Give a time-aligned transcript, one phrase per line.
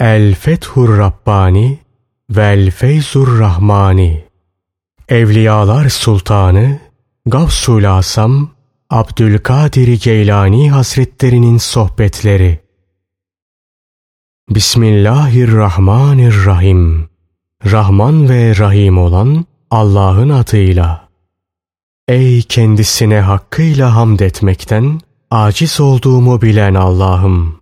[0.00, 1.78] El Fethur Rabbani
[2.30, 4.24] Vel Feyzur Rahmani
[5.08, 6.80] Evliyalar Sultanı
[7.26, 8.50] Gavsul Asam
[8.90, 12.58] Abdülkadir Geylani Hazretlerinin sohbetleri
[14.50, 17.08] Bismillahirrahmanirrahim
[17.64, 21.08] Rahman ve Rahim olan Allah'ın adıyla.
[22.08, 27.60] Ey kendisine hakkıyla hamd etmekten aciz olduğumu bilen Allah'ım!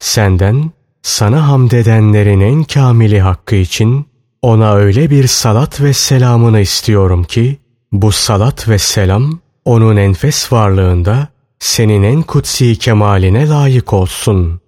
[0.00, 4.06] Senden sana hamd edenlerin en kamili hakkı için
[4.42, 7.58] ona öyle bir salat ve selamını istiyorum ki
[7.92, 14.60] bu salat ve selam onun enfes varlığında senin en kutsi kemaline layık olsun.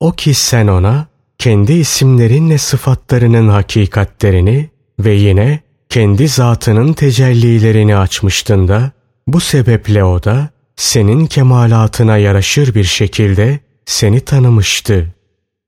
[0.00, 1.06] O ki sen ona
[1.38, 8.90] kendi isimlerinle sıfatlarının hakikatlerini ve yine kendi zatının tecellilerini açmıştın da
[9.26, 15.14] bu sebeple o da senin kemalatına yaraşır bir şekilde seni tanımıştı.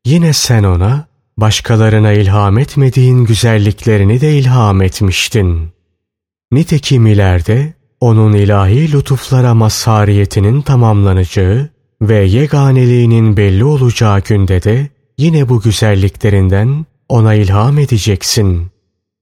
[0.05, 5.69] Yine sen ona başkalarına ilham etmediğin güzelliklerini de ilham etmiştin.
[6.53, 11.69] Nitekim ileride onun ilahi lütuflara mazhariyetinin tamamlanacağı
[12.03, 18.67] ve yeganeliğinin belli olacağı günde de yine bu güzelliklerinden ona ilham edeceksin.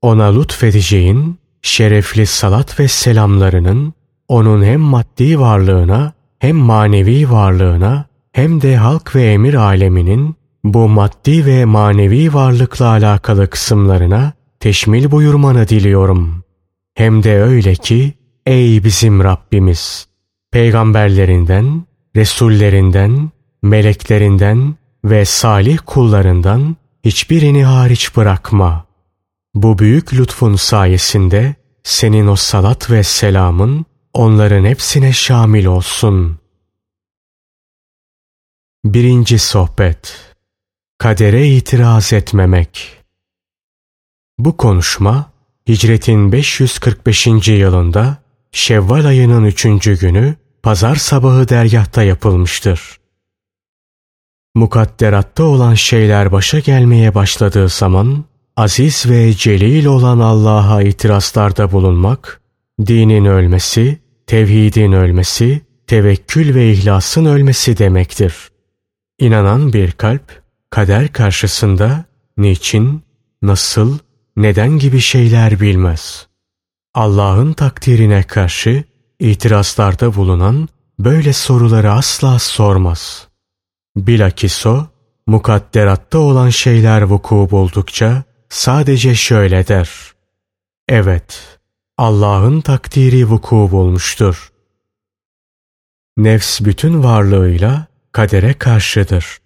[0.02, 3.94] Ona lütfedeceğin şerefli salat ve selamlarının
[4.28, 10.36] onun hem maddi varlığına hem manevi varlığına hem de halk ve emir aleminin
[10.74, 16.44] bu maddi ve manevi varlıkla alakalı kısımlarına teşmil buyurmanı diliyorum.
[16.94, 18.14] Hem de öyle ki
[18.46, 20.08] ey bizim Rabbimiz
[20.52, 21.84] peygamberlerinden,
[22.16, 23.30] resullerinden,
[23.62, 24.74] meleklerinden
[25.04, 28.86] ve salih kullarından hiçbirini hariç bırakma.
[29.54, 36.38] Bu büyük lütfun sayesinde senin o salat ve selamın onların hepsine şamil olsun.
[38.84, 40.27] Birinci Sohbet
[40.98, 42.96] Kadere itiraz etmemek
[44.38, 45.32] Bu konuşma
[45.68, 47.26] hicretin 545.
[47.48, 48.16] yılında
[48.52, 53.00] Şevval ayının üçüncü günü pazar sabahı dergahta yapılmıştır.
[54.54, 58.24] Mukadderatta olan şeyler başa gelmeye başladığı zaman
[58.56, 62.40] aziz ve celil olan Allah'a itirazlarda bulunmak,
[62.86, 68.34] dinin ölmesi, tevhidin ölmesi, tevekkül ve ihlasın ölmesi demektir.
[69.18, 72.04] İnanan bir kalp, kader karşısında
[72.36, 73.02] niçin,
[73.42, 73.98] nasıl,
[74.36, 76.26] neden gibi şeyler bilmez.
[76.94, 78.84] Allah'ın takdirine karşı
[79.18, 80.68] itirazlarda bulunan
[80.98, 83.28] böyle soruları asla sormaz.
[83.96, 84.86] Bilakis o,
[85.26, 89.90] mukadderatta olan şeyler vuku buldukça sadece şöyle der.
[90.88, 91.58] Evet,
[91.98, 94.52] Allah'ın takdiri vuku bulmuştur.
[96.16, 99.38] Nefs bütün varlığıyla kadere karşıdır.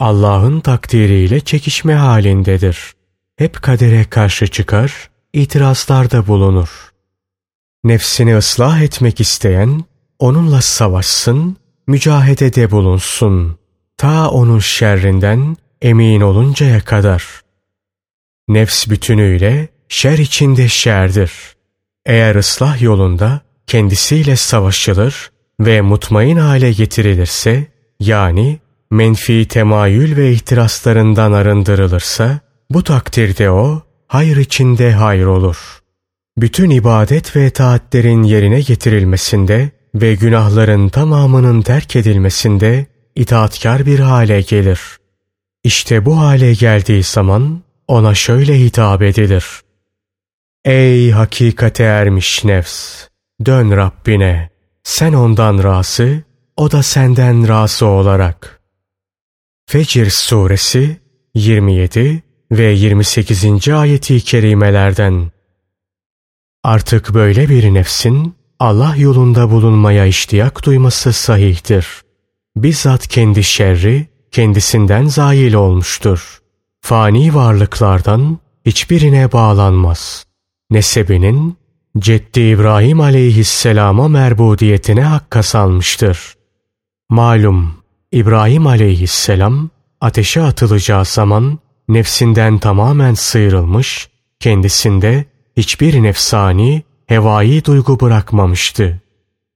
[0.00, 2.92] Allah'ın takdiriyle çekişme halindedir.
[3.36, 6.92] Hep kadere karşı çıkar, itirazlarda bulunur.
[7.84, 9.84] Nefsini ıslah etmek isteyen,
[10.18, 11.56] onunla savaşsın,
[11.86, 13.58] mücahedede bulunsun.
[13.96, 17.40] Ta onun şerrinden emin oluncaya kadar.
[18.48, 21.32] Nefs bütünüyle şer içinde şerdir.
[22.06, 25.30] Eğer ıslah yolunda kendisiyle savaşılır
[25.60, 27.66] ve mutmain hale getirilirse,
[28.00, 28.58] yani
[28.94, 32.40] menfi temayül ve ihtiraslarından arındırılırsa,
[32.70, 35.80] bu takdirde o, hayır içinde hayır olur.
[36.38, 44.80] Bütün ibadet ve taatlerin yerine getirilmesinde ve günahların tamamının terk edilmesinde itaatkar bir hale gelir.
[45.64, 49.44] İşte bu hale geldiği zaman ona şöyle hitap edilir.
[50.64, 53.08] Ey hakikate ermiş nefs!
[53.46, 54.50] Dön Rabbine.
[54.84, 56.22] Sen ondan razı,
[56.56, 58.63] o da senden razı olarak.
[59.74, 61.00] Fecr suresi
[61.34, 63.68] 27 ve 28.
[63.68, 65.30] ayeti kerimelerden.
[66.64, 71.86] Artık böyle bir nefsin Allah yolunda bulunmaya iştiyak duyması sahihtir.
[72.56, 76.38] Bizzat kendi şerri kendisinden zail olmuştur.
[76.80, 80.24] Fani varlıklardan hiçbirine bağlanmaz.
[80.70, 81.56] Nesebinin
[81.98, 86.34] Ceddi İbrahim aleyhisselama merbudiyetine hakka salmıştır.
[87.10, 87.83] Malum
[88.14, 89.70] İbrahim aleyhisselam
[90.00, 91.58] ateşe atılacağı zaman
[91.88, 94.08] nefsinden tamamen sıyrılmış,
[94.40, 95.24] kendisinde
[95.56, 99.00] hiçbir nefsani, hevai duygu bırakmamıştı.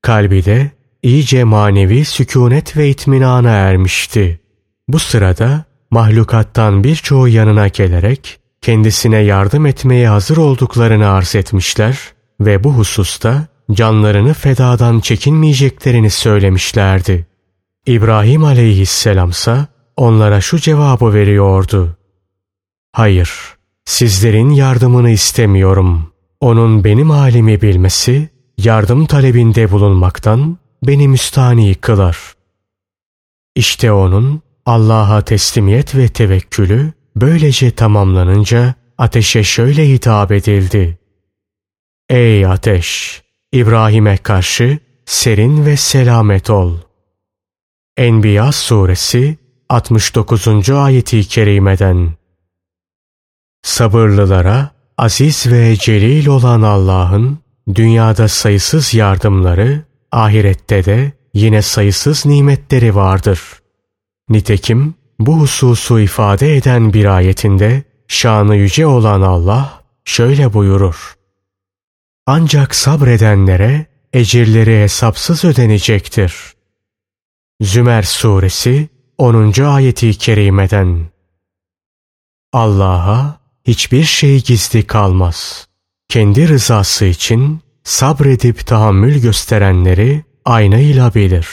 [0.02, 0.70] Kalbi de
[1.02, 4.40] iyice manevi sükunet ve itminana ermişti.
[4.88, 11.98] Bu sırada mahlukattan birçoğu yanına gelerek kendisine yardım etmeye hazır olduklarını arz etmişler
[12.40, 17.26] ve bu hususta canlarını fedadan çekinmeyeceklerini söylemişlerdi.
[17.88, 21.96] İbrahim aleyhisselamsa onlara şu cevabı veriyordu.
[22.92, 23.30] Hayır,
[23.84, 26.12] sizlerin yardımını istemiyorum.
[26.40, 32.18] Onun benim halimi bilmesi, yardım talebinde bulunmaktan beni müstani kılar.
[33.54, 40.98] İşte onun Allah'a teslimiyet ve tevekkülü böylece tamamlanınca ateşe şöyle hitap edildi.
[42.08, 43.22] Ey ateş!
[43.52, 46.87] İbrahim'e karşı serin ve selamet ol.
[47.98, 49.36] Enbiya suresi
[49.68, 50.70] 69.
[50.70, 52.12] ayeti kerimeden
[53.62, 57.38] Sabırlılara aziz ve celil olan Allah'ın
[57.74, 63.40] dünyada sayısız yardımları, ahirette de yine sayısız nimetleri vardır.
[64.28, 71.14] Nitekim bu hususu ifade eden bir ayetinde şanı yüce olan Allah şöyle buyurur.
[72.26, 76.57] Ancak sabredenlere ecirleri hesapsız ödenecektir.
[77.60, 78.88] Zümer Suresi
[79.18, 79.62] 10.
[79.62, 81.06] ayeti kerimeden
[82.52, 85.66] Allah'a hiçbir şey gizli kalmaz.
[86.08, 91.48] Kendi rızası için sabredip tahammül gösterenleri aynayla bilir.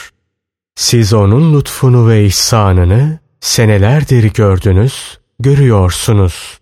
[0.76, 6.60] Siz onun lütfunu ve ihsanını senelerdir gördünüz, görüyorsunuz.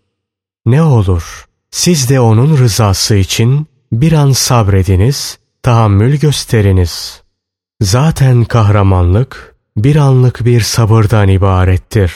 [0.66, 7.23] Ne olur, siz de onun rızası için bir an sabrediniz, tahammül gösteriniz.
[7.84, 12.14] Zaten kahramanlık bir anlık bir sabırdan ibarettir.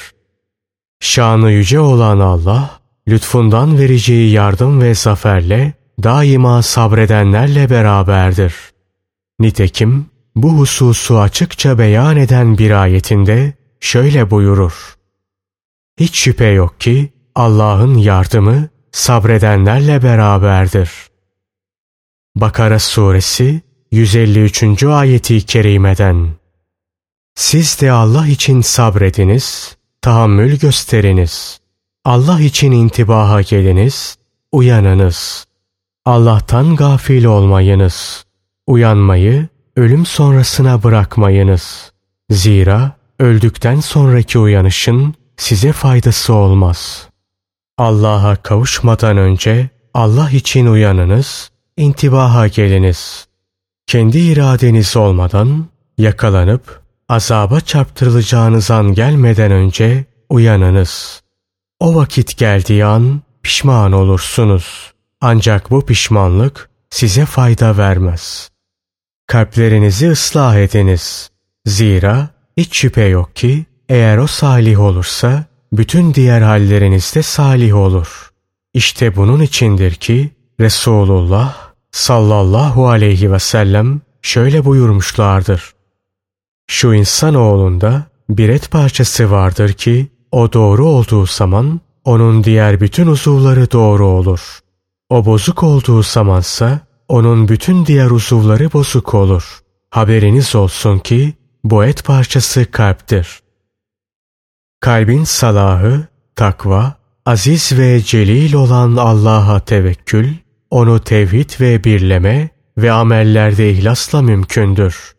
[0.99, 5.73] Şanı yüce olan Allah, lütfundan vereceği yardım ve zaferle
[6.03, 8.55] daima sabredenlerle beraberdir.
[9.39, 10.05] Nitekim
[10.35, 14.95] bu hususu açıkça beyan eden bir ayetinde şöyle buyurur.
[15.99, 20.91] Hiç şüphe yok ki Allah'ın yardımı sabredenlerle beraberdir.
[22.35, 24.83] Bakara suresi 153.
[24.83, 26.29] ayeti kerimeden
[27.35, 31.59] Siz de Allah için sabrediniz, tahammül gösteriniz.
[32.05, 34.17] Allah için intibaha geliniz,
[34.51, 35.45] uyanınız.
[36.05, 38.25] Allah'tan gafil olmayınız.
[38.67, 41.91] Uyanmayı ölüm sonrasına bırakmayınız.
[42.29, 47.09] Zira öldükten sonraki uyanışın size faydası olmaz.
[47.77, 53.26] Allah'a kavuşmadan önce Allah için uyanınız, intibaha geliniz.
[53.87, 55.65] Kendi iradeniz olmadan
[55.97, 61.21] yakalanıp azaba çarptırılacağınız an gelmeden önce uyanınız.
[61.79, 64.93] O vakit geldiği an pişman olursunuz.
[65.21, 68.49] Ancak bu pişmanlık size fayda vermez.
[69.27, 71.29] Kalplerinizi ıslah ediniz.
[71.65, 78.31] Zira hiç şüphe yok ki eğer o salih olursa bütün diğer halleriniz de salih olur.
[78.73, 85.73] İşte bunun içindir ki Resulullah sallallahu aleyhi ve sellem şöyle buyurmuşlardır.
[86.67, 93.71] Şu insanoğlunda bir et parçası vardır ki o doğru olduğu zaman onun diğer bütün uzuvları
[93.71, 94.59] doğru olur.
[95.09, 99.59] O bozuk olduğu zamansa onun bütün diğer uzuvları bozuk olur.
[99.89, 103.39] Haberiniz olsun ki bu et parçası kalptir.
[104.79, 106.93] Kalbin salahı, takva,
[107.25, 110.33] aziz ve celil olan Allah'a tevekkül,
[110.71, 115.15] onu tevhid ve birleme ve amellerde ihlasla mümkündür.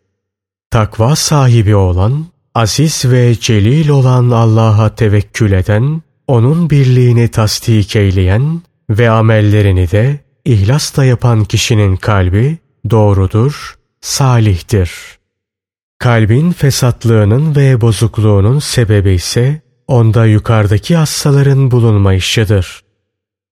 [0.71, 2.25] Takva sahibi olan,
[2.55, 11.05] aziz ve celil olan Allah'a tevekkül eden, onun birliğini tasdik eyleyen ve amellerini de ihlasla
[11.05, 12.57] yapan kişinin kalbi
[12.89, 14.91] doğrudur, salihtir.
[15.99, 22.83] Kalbin fesatlığının ve bozukluğunun sebebi ise onda yukarıdaki hastaların bulunmayışıdır.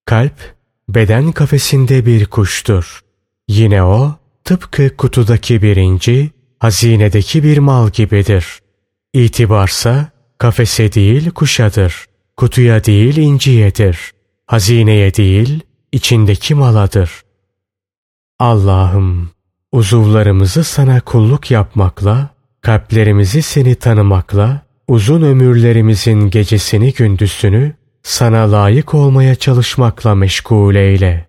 [0.06, 0.57] Kalp,
[0.90, 3.02] beden kafesinde bir kuştur.
[3.48, 8.60] Yine o, tıpkı kutudaki birinci, hazinedeki bir mal gibidir.
[9.14, 12.06] İtibarsa, kafese değil kuşadır.
[12.38, 14.12] Kutuya değil inciyedir.
[14.46, 17.12] Hazineye değil, içindeki maladır.
[18.40, 19.30] Allah'ım,
[19.72, 22.30] uzuvlarımızı sana kulluk yapmakla,
[22.62, 27.74] kalplerimizi seni tanımakla, uzun ömürlerimizin gecesini gündüzünü
[28.08, 31.28] sana layık olmaya çalışmakla meşgul eyle.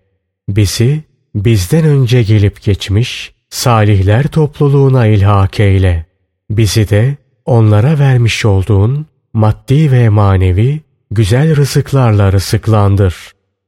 [0.49, 1.03] Bizi
[1.35, 6.05] bizden önce gelip geçmiş salihler topluluğuna ilhak eyle.
[6.49, 10.81] Bizi de onlara vermiş olduğun maddi ve manevi
[11.11, 13.15] güzel rızıklarla rızıklandır.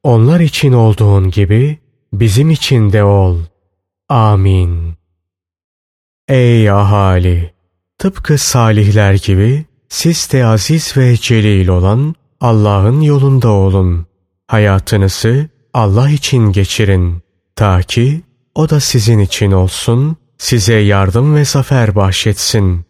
[0.03, 1.77] Onlar için olduğun gibi
[2.13, 3.39] bizim için de ol.
[4.09, 4.93] Amin.
[6.27, 7.53] Ey ahali!
[7.97, 14.05] Tıpkı salihler gibi siz de aziz ve celil olan Allah'ın yolunda olun.
[14.47, 17.21] Hayatınızı Allah için geçirin.
[17.55, 18.21] Ta ki
[18.55, 22.85] o da sizin için olsun, size yardım ve zafer bahşetsin.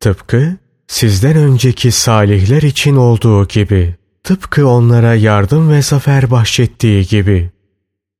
[0.00, 0.56] Tıpkı
[0.86, 3.94] sizden önceki salihler için olduğu gibi.
[4.24, 7.50] tıpkı onlara yardım ve zafer bahşettiği gibi.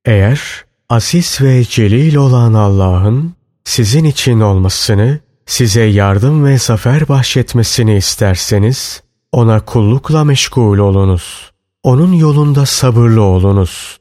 [0.04, 9.02] Eğer aziz ve celil olan Allah'ın sizin için olmasını, size yardım ve zafer bahşetmesini isterseniz,
[9.34, 11.52] ona kullukla meşgul olunuz.
[11.82, 14.00] Onun yolunda sabırlı olunuz.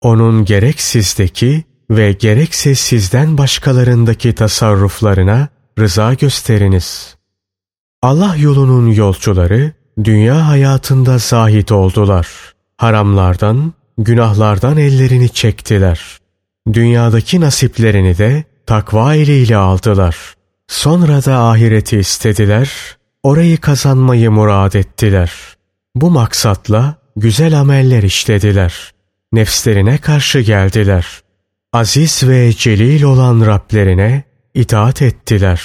[0.00, 7.16] Onun gerek sizdeki ve gerekse sizden başkalarındaki tasarruflarına rıza gösteriniz.
[8.02, 9.72] Allah yolunun yolcuları
[10.04, 12.28] dünya hayatında zahit oldular.
[12.76, 16.18] Haramlardan, günahlardan ellerini çektiler.
[16.72, 20.16] Dünyadaki nasiplerini de takva eliyle aldılar.
[20.68, 22.95] Sonra da ahireti istediler,
[23.26, 25.32] orayı kazanmayı murad ettiler.
[25.94, 28.92] Bu maksatla güzel ameller işlediler.
[29.32, 31.06] Nefslerine karşı geldiler.
[31.72, 35.62] Aziz ve celil olan Rablerine itaat ettiler.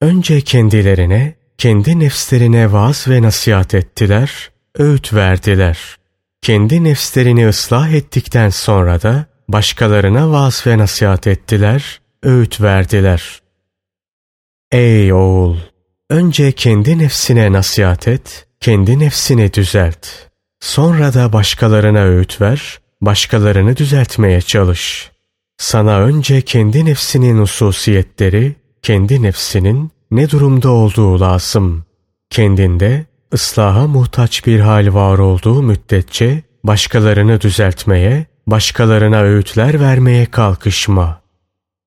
[0.00, 5.78] Önce kendilerine, kendi nefslerine vaaz ve nasihat ettiler, öğüt verdiler.
[6.42, 13.40] Kendi nefslerini ıslah ettikten sonra da başkalarına vaaz ve nasihat ettiler, öğüt verdiler.
[14.72, 15.73] Ey oğul!
[16.10, 20.06] Önce kendi nefsine nasihat et, kendi nefsini düzelt.
[20.60, 25.10] Sonra da başkalarına öğüt ver, başkalarını düzeltmeye çalış.
[25.58, 31.84] Sana önce kendi nefsinin hususiyetleri, kendi nefsinin ne durumda olduğu lazım.
[32.30, 41.22] Kendinde ıslaha muhtaç bir hal var olduğu müddetçe başkalarını düzeltmeye, başkalarına öğütler vermeye kalkışma.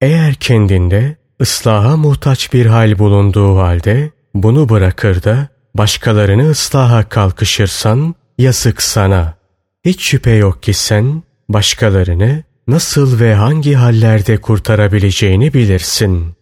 [0.01, 8.81] Eğer kendinde ıslaha muhtaç bir hal bulunduğu halde bunu bırakır da başkalarını ıslaha kalkışırsan yazık
[8.81, 9.33] sana.
[9.85, 16.33] Hiç şüphe yok ki sen başkalarını nasıl ve hangi hallerde kurtarabileceğini bilirsin.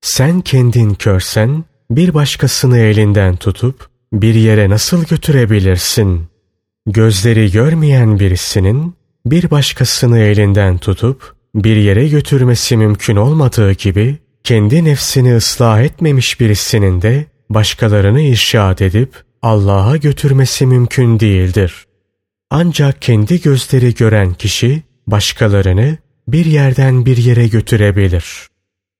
[0.00, 6.26] Sen kendin körsen bir başkasını elinden tutup bir yere nasıl götürebilirsin?
[6.86, 8.94] Gözleri görmeyen birisinin
[9.26, 17.02] bir başkasını elinden tutup bir yere götürmesi mümkün olmadığı gibi kendi nefsini ıslah etmemiş birisinin
[17.02, 21.86] de başkalarını irşad edip Allah'a götürmesi mümkün değildir.
[22.50, 25.98] Ancak kendi gözleri gören kişi başkalarını
[26.28, 28.48] bir yerden bir yere götürebilir.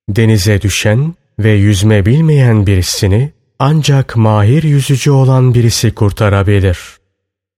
[0.08, 6.78] Denize düşen ve yüzme bilmeyen birisini ancak mahir yüzücü olan birisi kurtarabilir.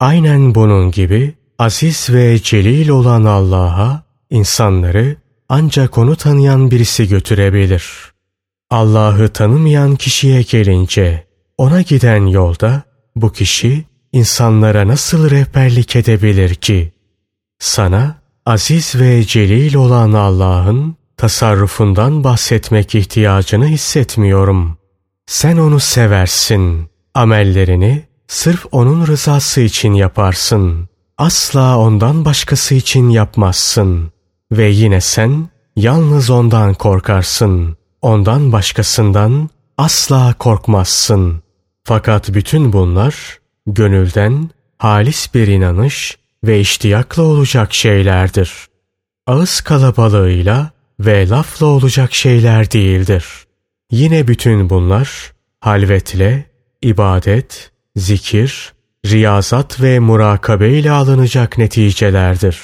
[0.00, 5.16] Aynen bunun gibi aziz ve celil olan Allah'a insanları
[5.48, 8.12] ancak onu tanıyan birisi götürebilir.
[8.70, 11.26] Allah'ı tanımayan kişiye gelince
[11.58, 12.82] ona giden yolda
[13.16, 16.92] bu kişi insanlara nasıl rehberlik edebilir ki?
[17.58, 24.78] Sana aziz ve celil olan Allah'ın tasarrufundan bahsetmek ihtiyacını hissetmiyorum.
[25.26, 26.90] Sen onu seversin.
[27.14, 30.88] Amellerini sırf onun rızası için yaparsın.
[31.18, 34.12] Asla ondan başkası için yapmazsın.
[34.52, 37.76] Ve yine sen yalnız ondan korkarsın.
[38.02, 41.42] Ondan başkasından asla korkmazsın.
[41.84, 48.52] Fakat bütün bunlar gönülden halis bir inanış ve iştiyakla olacak şeylerdir.
[49.26, 53.26] Ağız kalabalığıyla ve lafla olacak şeyler değildir.
[53.90, 56.50] Yine bütün bunlar halvetle,
[56.82, 58.72] ibadet, zikir,
[59.06, 62.60] riyazat ve murakabe ile alınacak neticelerdir.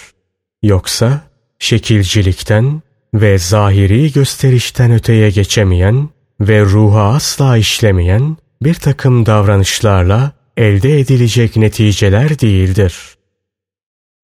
[0.62, 1.31] Yoksa
[1.62, 2.82] şekilcilikten
[3.14, 6.08] ve zahiri gösterişten öteye geçemeyen
[6.40, 12.94] ve ruha asla işlemeyen bir takım davranışlarla elde edilecek neticeler değildir.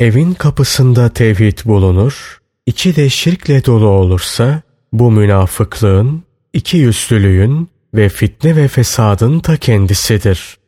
[0.01, 8.57] Evin kapısında tevhid bulunur, içi de şirkle dolu olursa bu münafıklığın, iki yüzlülüğün ve fitne
[8.57, 10.59] ve fesadın ta kendisidir.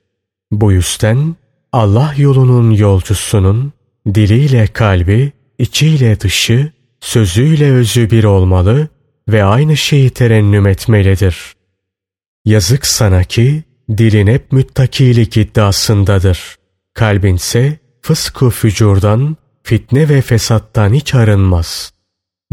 [0.51, 1.37] Bu yüzden
[1.73, 3.73] Allah yolunun yolcusunun
[4.15, 8.89] diliyle kalbi, içiyle dışı, sözüyle özü bir olmalı
[9.29, 11.37] ve aynı şeyi terennüm etmelidir.
[12.45, 13.65] Yazık sana ki
[13.97, 16.57] dilin hep müttakilik iddiasındadır.
[16.95, 21.93] Kalbinse fıskı fücurdan, fitne ve fesattan hiç arınmaz.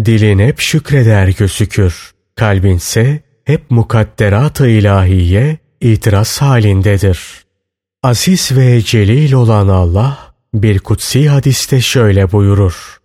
[0.05, 2.11] Dilin hep şükreder gözükür.
[2.35, 7.19] Kalbinse hep mukadderat-ı ilahiye itiraz halindedir.
[8.03, 12.97] Aziz ve celil olan Allah bir kutsi hadiste şöyle buyurur.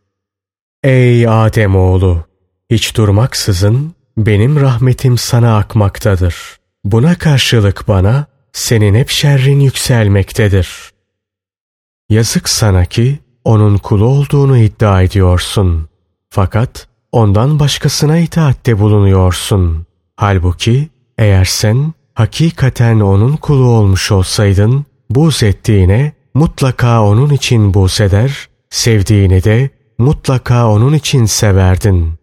[0.82, 2.24] Ey Adem oğlu,
[2.70, 6.36] hiç durmaksızın benim rahmetim sana akmaktadır.
[6.84, 10.68] Buna karşılık bana senin hep şerrin yükselmektedir.
[12.08, 15.88] Yazık sana ki onun kulu olduğunu iddia ediyorsun.
[16.30, 19.86] Fakat ondan başkasına itaatte bulunuyorsun.
[20.16, 28.48] Halbuki eğer sen hakikaten onun kulu olmuş olsaydın, buz ettiğine mutlaka onun için buğz eder,
[28.70, 32.14] sevdiğini de mutlaka onun için severdin.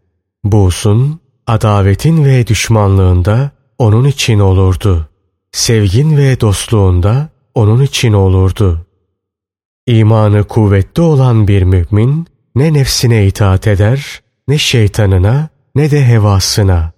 [0.43, 5.09] Buğsun, adavetin ve düşmanlığında onun için olurdu.
[5.51, 8.85] Sevgin ve dostluğunda onun için olurdu.
[9.87, 16.91] İmanı kuvvetli olan bir mümin ne nefsine itaat eder, ne şeytanına, ne de hevasına.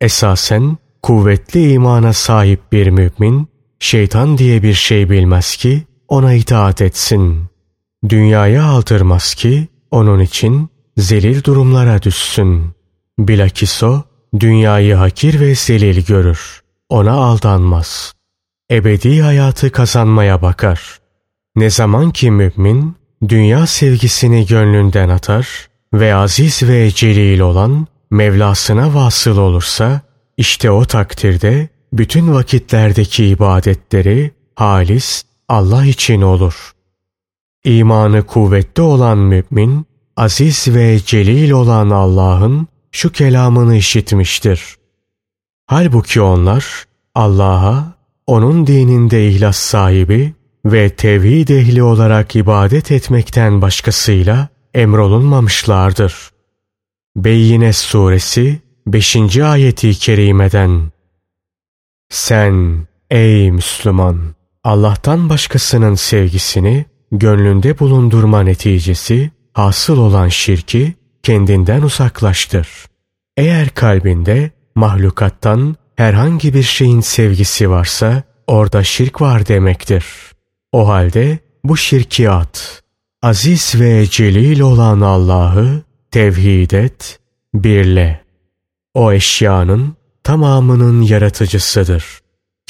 [0.00, 3.48] Esasen kuvvetli imana sahip bir mümin,
[3.80, 7.44] şeytan diye bir şey bilmez ki ona itaat etsin.
[8.08, 12.70] Dünyaya aldırmaz ki onun için zelil durumlara düşsün.
[13.18, 14.02] Bilakis o
[14.40, 16.62] dünyayı hakir ve zelil görür.
[16.88, 18.12] Ona aldanmaz.
[18.70, 20.98] Ebedi hayatı kazanmaya bakar.
[21.56, 22.96] Ne zaman ki mümin
[23.28, 30.00] dünya sevgisini gönlünden atar ve aziz ve celil olan Mevlasına vasıl olursa
[30.36, 36.72] işte o takdirde bütün vakitlerdeki ibadetleri halis Allah için olur.
[37.64, 39.86] İmanı kuvvetli olan mümin,
[40.16, 44.76] aziz ve celil olan Allah'ın şu kelamını işitmiştir.
[45.66, 56.30] Halbuki onlar Allah'a, onun dininde ihlas sahibi ve tevhid ehli olarak ibadet etmekten başkasıyla emrolunmamışlardır.
[57.16, 59.38] Beyyine Suresi 5.
[59.38, 60.92] ayeti kerimeden
[62.08, 64.37] Sen ey Müslüman
[64.68, 72.68] Allah'tan başkasının sevgisini gönlünde bulundurma neticesi hasıl olan şirki kendinden uzaklaştır.
[73.36, 80.04] Eğer kalbinde mahlukattan herhangi bir şeyin sevgisi varsa orada şirk var demektir.
[80.72, 82.82] O halde bu şirki at.
[83.22, 87.20] Aziz ve celil olan Allah'ı tevhid et,
[87.54, 88.24] birle.
[88.94, 92.04] O eşyanın tamamının yaratıcısıdır.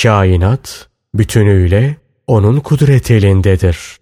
[0.02, 0.88] Kainat
[1.18, 1.96] bütünüyle
[2.26, 3.96] onun kudret elindedir.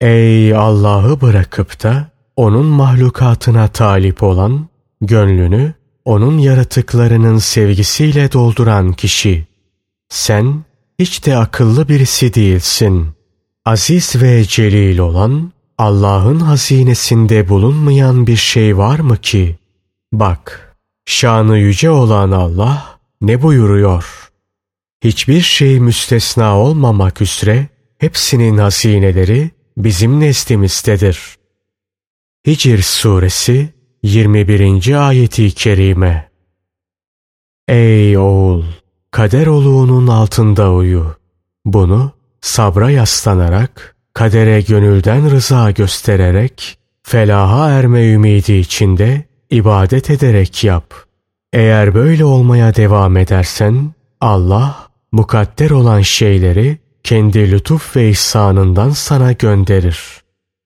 [0.00, 4.68] Ey Allah'ı bırakıp da onun mahlukatına talip olan,
[5.00, 9.46] gönlünü onun yaratıklarının sevgisiyle dolduran kişi.
[10.08, 10.64] Sen
[10.98, 13.08] hiç de akıllı birisi değilsin.
[13.64, 19.56] Aziz ve celil olan Allah'ın hazinesinde bulunmayan bir şey var mı ki?
[20.12, 24.29] Bak, şanı yüce olan Allah ne buyuruyor?
[25.04, 31.36] Hiçbir şey müstesna olmamak üzere hepsinin hazineleri bizim nezdimizdedir.
[32.46, 33.68] Hicr suresi
[34.02, 35.08] 21.
[35.08, 36.30] ayeti kerime
[37.68, 38.64] Ey oğul!
[39.10, 41.16] Kader oluğunun altında uyu.
[41.64, 50.94] Bunu sabra yaslanarak, kadere gönülden rıza göstererek, felaha erme ümidi içinde ibadet ederek yap.
[51.52, 60.22] Eğer böyle olmaya devam edersen, Allah mukadder olan şeyleri kendi lütuf ve ihsanından sana gönderir.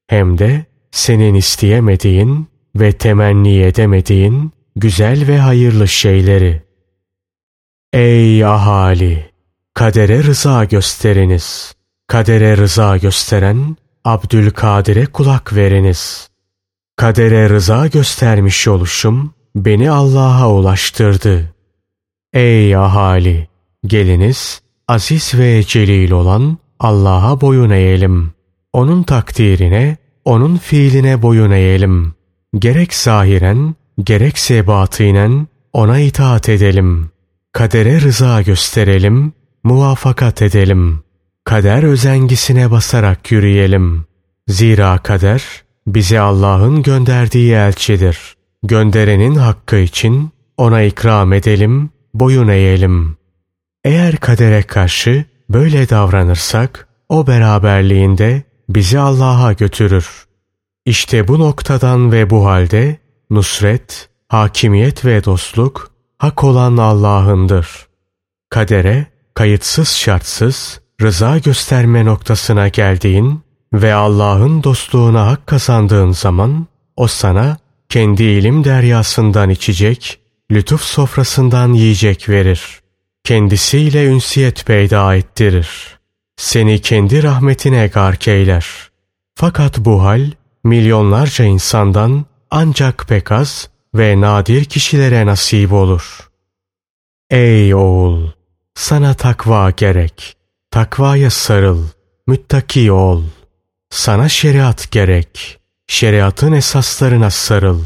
[0.06, 6.62] Hem de senin isteyemediğin ve temenni edemediğin güzel ve hayırlı şeyleri.
[7.92, 9.30] Ey ahali!
[9.74, 11.74] Kadere rıza gösteriniz.
[12.06, 16.28] Kadere rıza gösteren Abdülkadir'e kulak veriniz.
[16.96, 21.54] Kadere rıza göstermiş oluşum beni Allah'a ulaştırdı.
[22.32, 23.53] Ey ahali!
[23.86, 28.32] Geliniz aziz ve celil olan Allah'a boyun eğelim.
[28.72, 32.14] Onun takdirine, onun fiiline boyun eğelim.
[32.58, 37.10] Gerek zahiren, gerekse batinen ona itaat edelim.
[37.52, 39.32] Kadere rıza gösterelim,
[39.64, 41.00] muvafakat edelim.
[41.44, 44.04] Kader özengisine basarak yürüyelim.
[44.48, 45.42] Zira kader
[45.86, 48.34] bize Allah'ın gönderdiği elçidir.
[48.62, 53.16] Gönderenin hakkı için ona ikram edelim, boyun eğelim.
[53.84, 60.26] Eğer kadere karşı böyle davranırsak o beraberliğinde bizi Allah'a götürür.
[60.86, 62.98] İşte bu noktadan ve bu halde
[63.30, 67.68] nusret, hakimiyet ve dostluk hak olan Allah'ındır.
[68.50, 73.40] Kadere kayıtsız şartsız rıza gösterme noktasına geldiğin
[73.72, 76.66] ve Allah'ın dostluğuna hak kazandığın zaman
[76.96, 77.56] o sana
[77.88, 80.18] kendi ilim deryasından içecek,
[80.50, 82.83] lütuf sofrasından yiyecek verir.
[83.24, 85.98] Kendisiyle ünsiyet peyda ettirir.
[86.36, 88.66] Seni kendi rahmetine gark eyler.
[89.34, 90.30] Fakat bu hal
[90.64, 96.30] milyonlarca insandan ancak pek az ve nadir kişilere nasip olur.
[97.30, 98.30] Ey oğul!
[98.74, 100.36] Sana takva gerek.
[100.70, 101.86] Takvaya sarıl.
[102.26, 103.22] Müttaki ol.
[103.90, 105.58] Sana şeriat gerek.
[105.86, 107.82] Şeriatın esaslarına sarıl.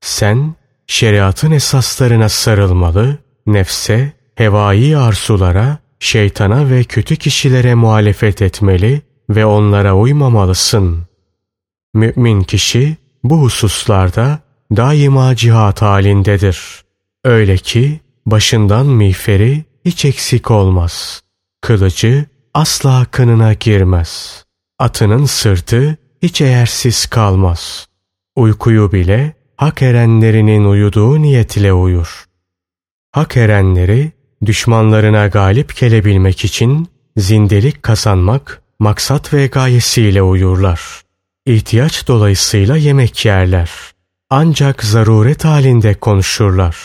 [0.00, 0.54] Sen
[0.86, 11.06] şeriatın esaslarına sarılmalı, nefse, hevai arzulara, şeytana ve kötü kişilere muhalefet etmeli, ve onlara uymamalısın.
[11.94, 14.38] Mümin kişi bu hususlarda
[14.76, 16.84] daima cihat halindedir.
[17.24, 21.22] Öyle ki başından miğferi hiç eksik olmaz.
[21.60, 22.24] Kılıcı
[22.54, 24.44] asla kınına girmez.
[24.78, 27.86] Atının sırtı hiç eğersiz kalmaz.
[28.36, 32.24] Uykuyu bile hak erenlerinin uyuduğu niyetiyle uyur.
[33.12, 34.12] Hak erenleri
[34.46, 40.80] düşmanlarına galip gelebilmek için zindelik kazanmak maksat ve gayesiyle uyurlar.
[41.46, 43.70] İhtiyaç dolayısıyla yemek yerler.
[44.30, 46.76] Ancak zaruret halinde konuşurlar.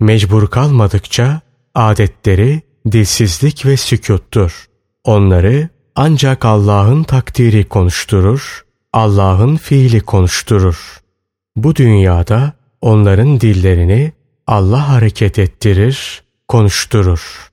[0.00, 1.40] Mecbur kalmadıkça
[1.74, 4.66] adetleri dilsizlik ve sükuttur.
[5.04, 11.00] Onları ancak Allah'ın takdiri konuşturur, Allah'ın fiili konuşturur.
[11.56, 14.12] Bu dünyada onların dillerini
[14.46, 17.50] Allah hareket ettirir, konuşturur.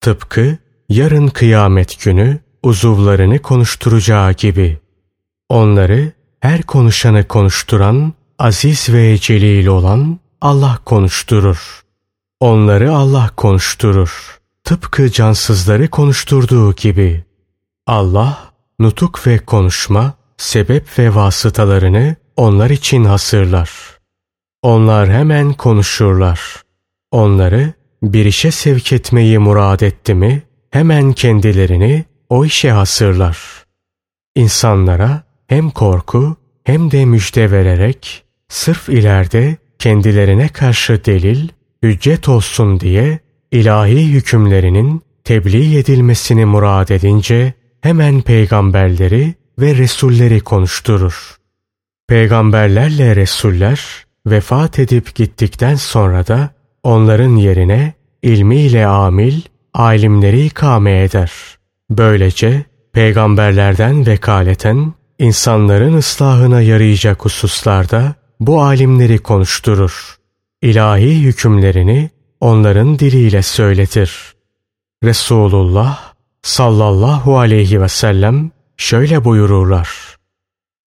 [0.00, 4.80] Tıpkı yarın kıyamet günü uzuvlarını konuşturacağı gibi.
[5.48, 11.82] Onları her konuşanı konuşturan, aziz ve celil olan Allah konuşturur.
[12.40, 14.40] Onları Allah konuşturur.
[14.64, 17.24] Tıpkı cansızları konuşturduğu gibi.
[17.86, 23.70] Allah, nutuk ve konuşma, sebep ve vasıtalarını onlar için hasırlar.
[24.62, 26.62] Onlar hemen konuşurlar.
[27.10, 33.38] Onları bir işe sevk etmeyi murad etti mi, hemen kendilerini o işe hasırlar.
[34.34, 41.48] İnsanlara hem korku hem de müjde vererek, sırf ileride kendilerine karşı delil,
[41.82, 43.18] hüccet olsun diye
[43.52, 51.36] ilahi hükümlerinin tebliğ edilmesini murad edince hemen peygamberleri ve resulleri konuşturur.
[52.08, 57.92] Peygamberlerle resuller vefat edip gittikten sonra da onların yerine
[58.22, 59.40] ilmiyle amil,
[59.74, 61.32] alimleri ikame eder.
[61.90, 70.16] Böylece peygamberlerden vekaleten insanların ıslahına yarayacak hususlarda bu alimleri konuşturur.
[70.62, 74.32] İlahi hükümlerini onların diliyle söyletir.
[75.04, 80.16] Resulullah sallallahu aleyhi ve sellem şöyle buyururlar.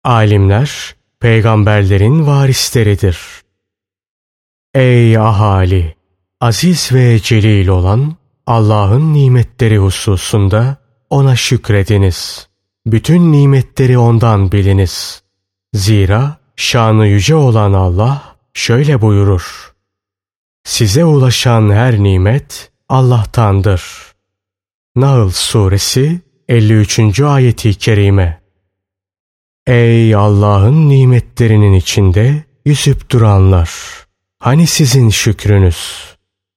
[0.04, 3.18] Alimler peygamberlerin varisleridir.
[4.76, 5.96] Ey ahali!
[6.42, 8.16] Aziz ve celil olan
[8.48, 10.78] Allah'ın nimetleri hususunda
[11.10, 12.48] ona şükrediniz.
[12.86, 15.24] Bütün nimetleri ondan biliniz.
[15.74, 19.74] Zira şanı yüce olan Allah şöyle buyurur.
[20.64, 23.84] Size ulaşan her nimet Allah'tandır.
[24.96, 27.20] Nahl Suresi 53.
[27.20, 28.42] ayeti kerime
[29.68, 34.05] Ey Allah'ın nimetlerinin içinde yüzüp duranlar!
[34.40, 35.78] Hani sizin şükrünüz?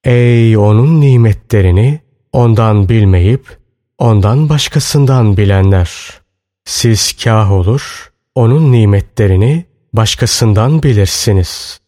[0.04, 2.00] Ey onun nimetlerini
[2.32, 3.58] ondan bilmeyip
[3.98, 6.20] ondan başkasından bilenler!
[6.64, 11.80] Siz kah olur, onun nimetlerini başkasından bilirsiniz.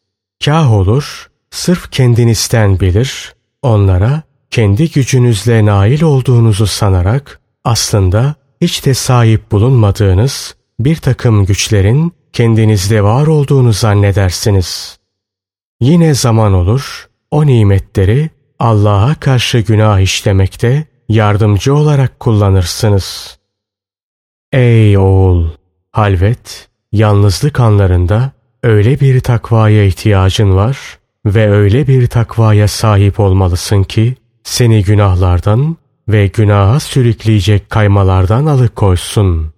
[0.45, 9.53] Kah olur, sırf kendinizden bilir, onlara kendi gücünüzle nail olduğunuzu sanarak aslında hiç de sahip
[9.53, 15.00] bulunmadığınız bir takım güçlerin kendinizde var olduğunu zannedersiniz.
[15.81, 23.39] Yine zaman olur, o nimetleri Allah'a karşı günah işlemekte yardımcı olarak kullanırsınız.
[24.53, 25.49] Ey oğul!
[25.93, 34.15] Halvet, yalnızlık anlarında öyle bir takvaya ihtiyacın var ve öyle bir takvaya sahip olmalısın ki
[34.45, 35.77] seni günahlardan
[36.09, 39.53] ve günaha sürükleyecek kaymalardan alıkoysun.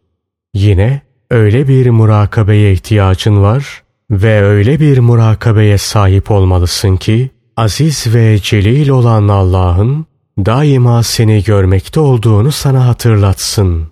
[0.55, 3.82] Yine öyle bir murakabeye ihtiyacın var
[4.13, 10.07] ve öyle bir murakabeye sahip olmalısın ki aziz ve celil olan Allah'ın
[10.39, 13.87] daima seni görmekte olduğunu sana hatırlatsın.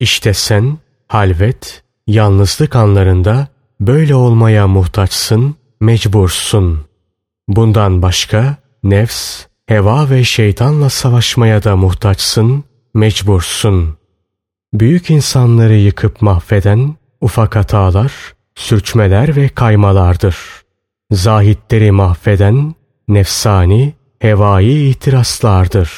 [0.00, 0.78] İşte sen
[1.08, 3.48] halvet, yalnızlık anlarında
[3.80, 6.84] böyle olmaya muhtaçsın, mecbursun.
[7.48, 13.96] Bundan başka nefs, heva ve şeytanla savaşmaya da muhtaçsın, mecbursun.
[14.74, 18.12] Büyük insanları yıkıp mahveden ufak hatalar,
[18.56, 20.36] sürçmeler ve kaymalardır.
[21.10, 22.74] Zahitleri mahveden
[23.08, 25.90] nefsani, hevai itirazlardır.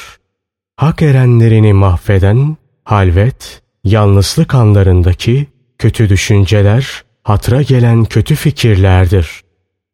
[0.77, 5.47] Hak erenlerini mahveden halvet, yalnızlık anlarındaki
[5.79, 9.41] kötü düşünceler, hatıra gelen kötü fikirlerdir.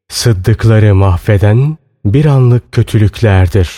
[0.10, 3.70] Sıddıkları mahveden bir anlık kötülüklerdir.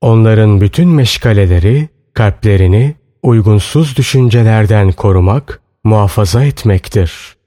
[0.00, 7.39] Onların bütün meşgaleleri kalplerini uygunsuz düşüncelerden korumak, muhafaza etmektir.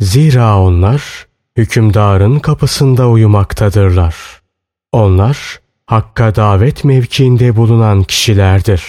[0.00, 4.16] Zira onlar hükümdarın kapısında uyumaktadırlar.
[4.92, 8.82] Onlar Hakka davet mevkiinde bulunan kişilerdir.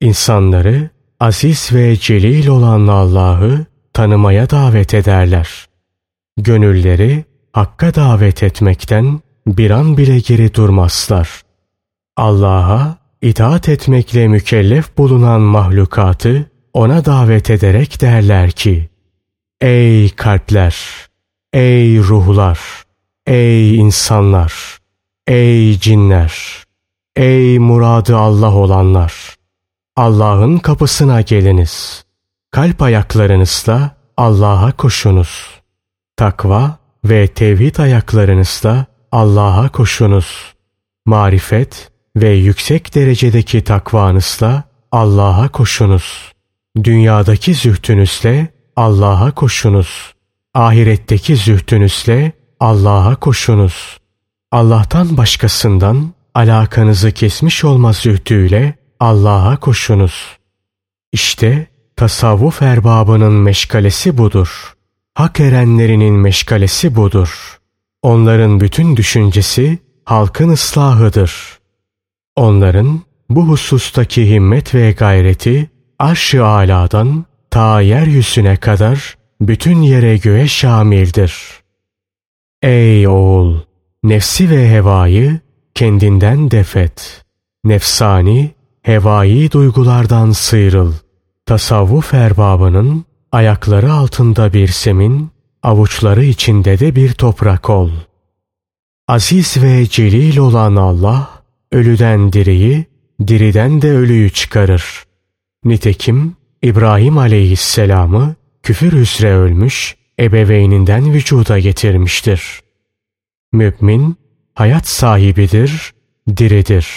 [0.00, 5.66] İnsanları aziz ve celil olan Allah'ı tanımaya davet ederler.
[6.36, 11.42] Gönülleri Hakk'a davet etmekten bir an bile geri durmazlar.
[12.16, 18.88] Allah'a itaat etmekle mükellef bulunan mahlukatı ona davet ederek derler ki,
[19.60, 20.76] Ey kalpler,
[21.52, 22.60] ey ruhlar,
[23.26, 24.78] ey insanlar,
[25.26, 26.64] ey cinler,
[27.16, 29.34] ey muradı Allah olanlar,
[29.96, 32.04] Allah'ın kapısına geliniz.
[32.50, 35.60] Kalp ayaklarınızla Allah'a koşunuz.
[36.16, 40.54] Takva ve tevhid ayaklarınızla Allah'a koşunuz.
[41.06, 46.32] Marifet ve yüksek derecedeki takvanızla Allah'a koşunuz.
[46.84, 50.14] Dünyadaki zühtünüzle Allah'a koşunuz.
[50.54, 53.98] Ahiretteki zühtünüzle Allah'a koşunuz.
[54.52, 60.38] Allah'tan başkasından alakanızı kesmiş olma zühtüyle Allah'a koşunuz.
[61.12, 64.74] İşte tasavvuf erbabının meşgalesi budur.
[65.14, 67.58] Hak erenlerinin meşgalesi budur.
[68.02, 71.58] Onların bütün düşüncesi halkın ıslahıdır.
[72.36, 81.34] Onların bu husustaki himmet ve gayreti arş-ı aladan ta yeryüzüne kadar bütün yere göğe şamildir.
[82.62, 83.60] Ey oğul!
[84.02, 85.40] Nefsi ve hevayı
[85.74, 87.24] kendinden defet.
[87.64, 88.50] Nefsani,
[88.82, 90.92] hevai duygulardan sıyrıl.
[91.46, 95.30] Tasavvuf erbabının ayakları altında bir semin,
[95.62, 97.90] avuçları içinde de bir toprak ol.
[99.08, 101.30] Aziz ve celil olan Allah,
[101.72, 102.84] ölüden diriyi,
[103.26, 105.04] diriden de ölüyü çıkarır.
[105.64, 112.60] Nitekim İbrahim aleyhisselamı küfür hüsre ölmüş, ebeveyninden vücuda getirmiştir.
[113.52, 114.16] Mümin,
[114.54, 115.92] hayat sahibidir,
[116.36, 116.88] diridir.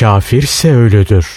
[0.00, 1.28] Kafirse ölüdür.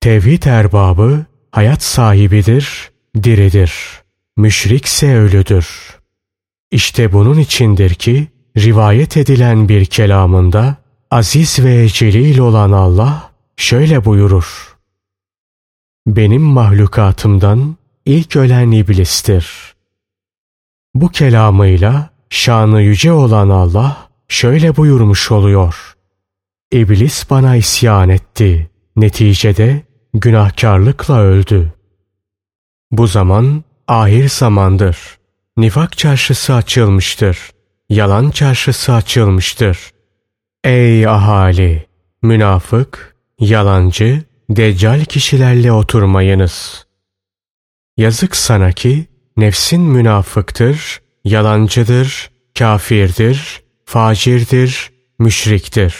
[0.00, 2.90] Tevhid erbabı, hayat sahibidir,
[3.22, 3.72] diridir.
[4.36, 5.68] Müşrikse ölüdür.
[6.70, 10.76] İşte bunun içindir ki, rivayet edilen bir kelamında,
[11.10, 14.77] aziz ve celil olan Allah şöyle buyurur.
[16.08, 19.74] Benim mahlukatımdan ilk ölen iblistir.
[20.94, 25.96] Bu kelamıyla şanı yüce olan Allah şöyle buyurmuş oluyor.
[26.72, 28.70] İblis bana isyan etti.
[28.96, 29.82] Neticede
[30.14, 31.72] günahkarlıkla öldü.
[32.90, 34.98] Bu zaman ahir zamandır.
[35.56, 37.38] Nifak çarşısı açılmıştır.
[37.88, 39.78] Yalan çarşısı açılmıştır.
[40.64, 41.86] Ey ahali!
[42.22, 46.86] Münafık, yalancı, deccal kişilerle oturmayınız.
[47.96, 49.06] Yazık sana ki
[49.36, 55.94] nefsin münafıktır, yalancıdır, kafirdir, facirdir, müşriktir.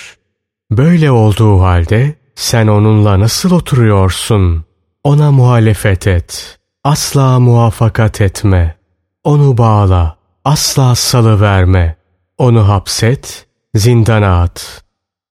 [0.70, 4.64] Böyle olduğu halde sen onunla nasıl oturuyorsun?
[5.04, 6.58] Ona muhalefet et.
[6.84, 8.76] Asla muvafakat etme.
[9.24, 10.18] Onu bağla.
[10.44, 11.96] Asla salı verme.
[12.38, 14.84] Onu hapset, zindana at.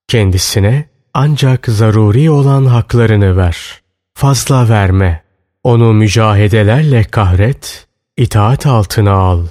[0.08, 0.88] Kendisine
[1.20, 3.80] ancak zaruri olan haklarını ver.
[4.14, 5.22] Fazla verme.
[5.64, 9.46] Onu mücahedelerle kahret, itaat altına al.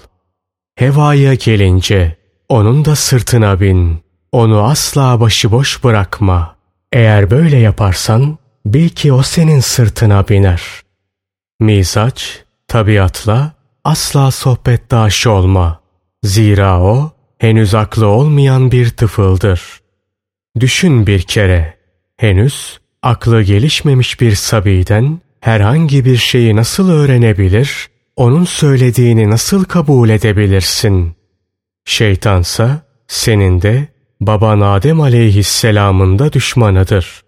[0.76, 2.18] Hevaya gelince
[2.50, 4.04] onun da sırtına bin.
[4.32, 6.56] Onu asla başıboş bırakma.
[6.92, 10.62] Eğer böyle yaparsan bil ki o senin sırtına biner.
[11.60, 13.52] Mizaç, tabiatla
[13.84, 15.80] asla sohbetdaş olma.
[16.24, 19.77] Zira o henüz aklı olmayan bir tıfıldır.
[20.60, 21.74] Düşün bir kere,
[22.18, 31.16] henüz aklı gelişmemiş bir sabiden herhangi bir şeyi nasıl öğrenebilir, onun söylediğini nasıl kabul edebilirsin?
[31.86, 33.88] Şeytansa senin de
[34.22, 37.22] baban Adem aleyhisselamın da düşmanıdır.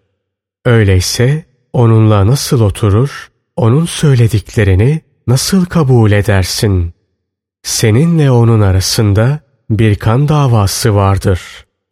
[0.64, 6.94] Öyleyse onunla nasıl oturur, onun söylediklerini nasıl kabul edersin?
[7.62, 9.40] Seninle onun arasında
[9.70, 11.40] bir kan davası vardır.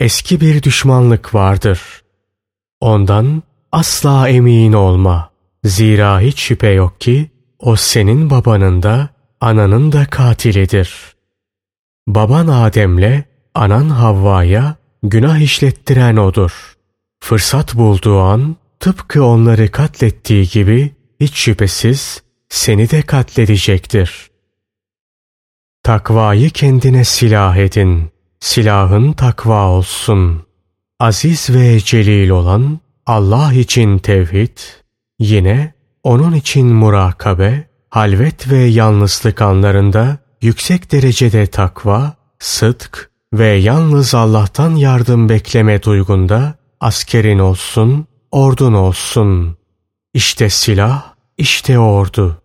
[0.00, 1.80] Eski bir düşmanlık vardır.
[2.80, 5.30] Ondan asla emin olma.
[5.64, 9.08] Zira hiç şüphe yok ki o senin babanın da
[9.40, 11.14] ananın da katilidir.
[12.06, 16.76] Baban Adem'le anan Havva'ya günah işlettiren odur.
[17.20, 24.30] Fırsat bulduğu an tıpkı onları katlettiği gibi hiç şüphesiz seni de katledecektir.
[25.82, 28.17] Takvayı kendine silah edin.
[28.40, 30.42] Silahın takva olsun.
[31.00, 34.58] Aziz ve celil olan Allah için tevhid,
[35.18, 44.70] yine onun için murakabe, halvet ve yalnızlık anlarında yüksek derecede takva, sıdk ve yalnız Allah'tan
[44.70, 49.56] yardım bekleme duygunda askerin olsun, ordun olsun.
[50.14, 52.42] İşte silah işte ordu.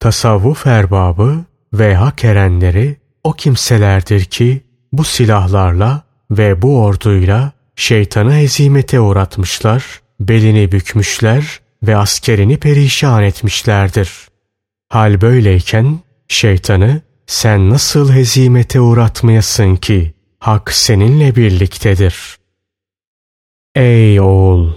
[0.00, 4.64] Tasavvuf erbabı ve hak erenleri o kimselerdir ki
[4.98, 14.10] bu silahlarla ve bu orduyla şeytanı hezimete uğratmışlar, belini bükmüşler ve askerini perişan etmişlerdir.
[14.88, 22.36] Hal böyleyken şeytanı sen nasıl hezimete uğratmayasın ki hak seninle birliktedir.
[23.74, 24.72] Ey oğul!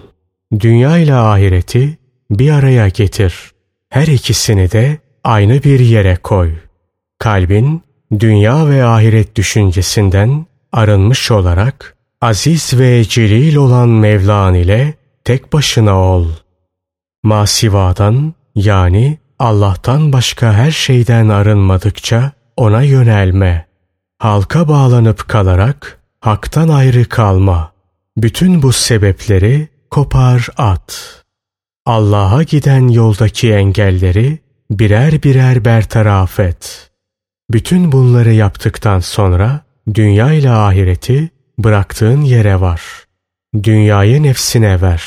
[0.60, 1.98] Dünya ile ahireti
[2.32, 3.52] bir araya getir.
[3.90, 6.54] Her ikisini de aynı bir yere koy.
[7.20, 7.82] Kalbin
[8.20, 14.94] dünya ve ahiret düşüncesinden arınmış olarak aziz ve celil olan Mevlan ile
[15.24, 16.28] tek başına ol.
[17.24, 23.68] Masivadan yani Allah'tan başka her şeyden arınmadıkça ona yönelme.
[24.20, 27.72] Halka bağlanıp kalarak haktan ayrı kalma.
[28.18, 31.24] Bütün bu sebepleri kopar at.
[31.86, 34.40] Allah'a giden yoldaki engelleri
[34.72, 36.92] birer birer bertaraf et.
[37.52, 39.62] Bütün bunları yaptıktan sonra
[39.94, 42.82] dünya ile ahireti bıraktığın yere var.
[43.64, 45.04] Dünyayı nefsine ver.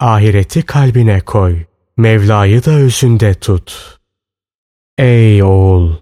[0.00, 1.58] Ahireti kalbine koy.
[1.96, 3.98] Mevla'yı da özünde tut.
[4.98, 5.96] Ey oğul!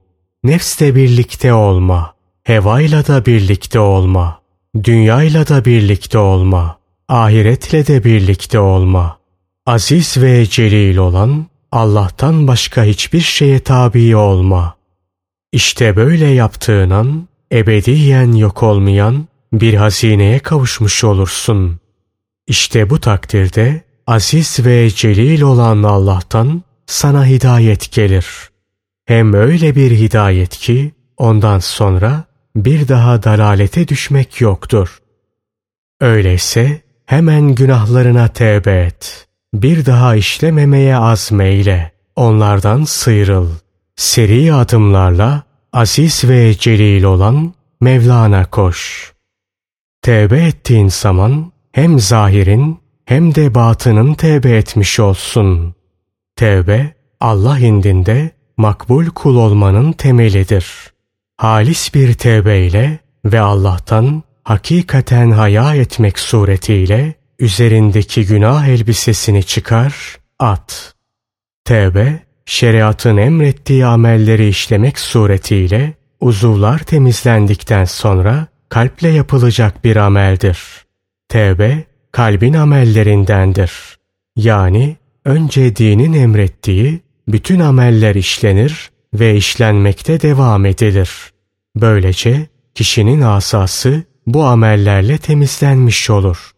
[0.45, 2.15] Nefsle birlikte olma.
[2.45, 4.41] Hevayla da birlikte olma.
[4.85, 6.79] Dünyayla da birlikte olma.
[7.09, 9.19] Ahiretle de birlikte olma.
[9.67, 14.78] Aziz ve celil olan Allah'tan başka hiçbir şeye tabi olma.
[15.53, 21.79] İşte böyle yaptığın an ebediyen yok olmayan bir hazineye kavuşmuş olursun.
[22.47, 28.27] İşte bu takdirde aziz ve celil olan Allah'tan sana hidayet gelir.
[29.07, 32.25] Hem öyle bir hidayet ki ondan sonra
[32.57, 34.99] bir daha dalalete düşmek yoktur.
[36.01, 39.29] Öyleyse hemen günahlarına tevbe et.
[39.55, 41.93] Bir daha işlememeye azmeyle.
[42.17, 43.49] Onlardan sıyrıl.
[43.99, 49.13] Seri adımlarla aziz ve celil olan Mevlana koş.
[50.03, 55.75] Tevbe ettiğin zaman hem zahirin hem de batının tevbe etmiş olsun.
[56.37, 60.93] Tevbe Allah indinde makbul kul olmanın temelidir.
[61.37, 70.95] Halis bir tevbe ile ve Allah'tan hakikaten haya etmek suretiyle üzerindeki günah elbisesini çıkar, at.
[71.65, 80.59] Tevbe, şeriatın emrettiği amelleri işlemek suretiyle uzuvlar temizlendikten sonra kalple yapılacak bir ameldir.
[81.29, 83.73] Tevbe, kalbin amellerindendir.
[84.37, 91.11] Yani önce dinin emrettiği bütün ameller işlenir ve işlenmekte devam edilir.
[91.77, 96.51] Böylece kişinin asası bu amellerle temizlenmiş olur.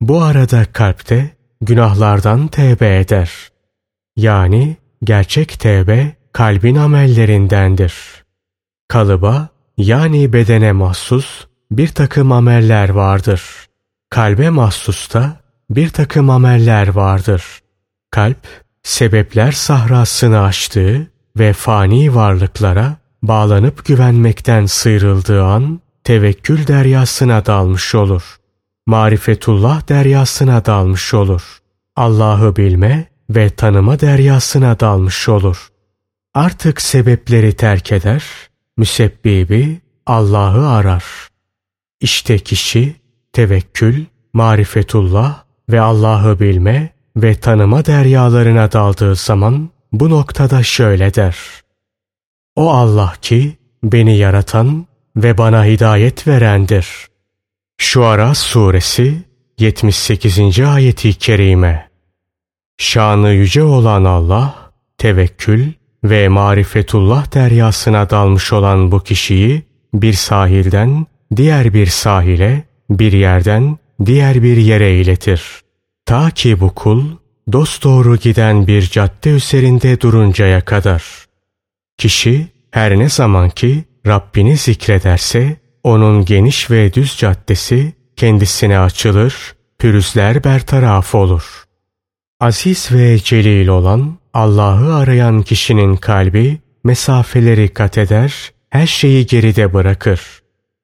[0.00, 3.30] Bu arada kalpte günahlardan tevbe eder.
[4.16, 7.94] Yani gerçek tevbe kalbin amellerindendir.
[8.88, 13.42] Kalıba yani bedene mahsus bir takım ameller vardır.
[14.10, 17.44] Kalbe mahsus da bir takım ameller vardır.
[18.10, 18.46] Kalp,
[18.82, 28.36] sebepler sahrasını aştığı ve fani varlıklara bağlanıp güvenmekten sıyrıldığı an tevekkül deryasına dalmış olur.
[28.86, 31.42] Marifetullah deryasına dalmış olur.
[31.96, 35.68] Allah'ı bilme ve tanıma deryasına dalmış olur.
[36.34, 38.24] Artık sebepleri terk eder,
[38.76, 41.04] müsebbibi Allah'ı arar.
[42.00, 42.96] İşte kişi
[43.32, 51.36] tevekkül, marifetullah ve Allah'ı bilme ve tanıma deryalarına daldığı zaman bu noktada şöyle der.
[52.56, 54.86] O Allah ki beni yaratan
[55.16, 56.88] ve bana hidayet verendir.
[57.78, 59.22] Şuara suresi
[59.58, 60.60] 78.
[60.60, 61.88] ayeti kerime.
[62.78, 65.72] Şanı yüce olan Allah, tevekkül
[66.04, 69.62] ve marifetullah deryasına dalmış olan bu kişiyi
[69.94, 75.42] bir sahilden diğer bir sahile, bir yerden diğer bir yere iletir.
[76.06, 77.04] Ta ki bu kul
[77.52, 81.04] dosdoğru giden bir cadde üzerinde duruncaya kadar.
[81.98, 90.44] Kişi her ne zaman ki Rabbini zikrederse onun geniş ve düz caddesi kendisine açılır, pürüzler
[90.44, 91.67] bertaraf olur.
[92.40, 100.20] Aziz ve celil olan Allah'ı arayan kişinin kalbi mesafeleri kat eder, her şeyi geride bırakır.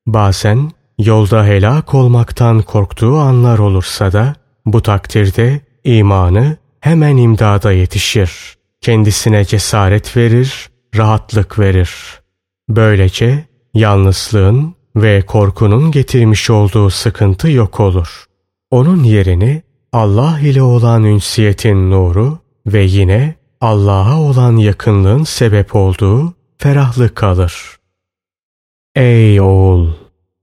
[0.06, 4.34] Bazen yolda helak olmaktan korktuğu anlar olursa da
[4.66, 8.54] bu takdirde imanı hemen imdada yetişir.
[8.80, 12.20] Kendisine cesaret verir, rahatlık verir.
[12.68, 13.44] Böylece
[13.74, 18.24] yalnızlığın ve korkunun getirmiş olduğu sıkıntı yok olur.
[18.70, 19.62] Onun yerini
[19.94, 27.76] Allah ile olan ünsiyetin nuru ve yine Allah'a olan yakınlığın sebep olduğu ferahlık kalır.
[28.94, 29.90] Ey oğul!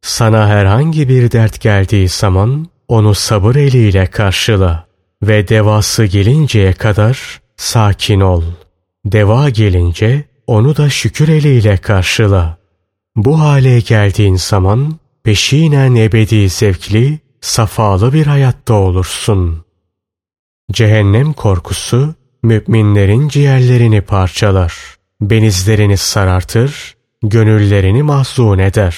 [0.02, 4.86] Sana herhangi bir dert geldiği zaman onu sabır eliyle karşıla
[5.24, 8.44] ve devası gelinceye kadar sakin ol.
[9.06, 12.58] Deva gelince onu da şükür eliyle karşıla.
[13.16, 19.66] Bu hale geldiğin zaman peşinen ebedi zevkli, safalı bir hayatta olursun.
[20.72, 24.74] Cehennem korkusu müminlerin ciğerlerini parçalar,
[25.22, 28.98] benizlerini sarartır, gönüllerini mahzun eder.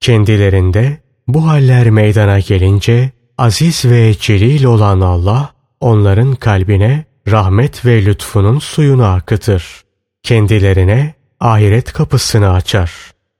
[0.00, 0.98] Kendilerinde
[1.28, 9.04] bu haller meydana gelince aziz ve celil olan Allah onların kalbine rahmet ve lütfunun suyunu
[9.04, 9.82] akıtır.
[10.22, 12.92] Kendilerine ahiret kapısını açar.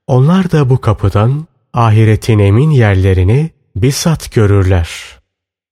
[0.07, 4.89] Onlar da bu kapıdan ahiretin emin yerlerini bizzat görürler.